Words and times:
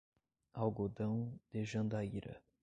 Algodão 0.55 1.39
de 1.51 1.63
Jandaíra 1.63 2.41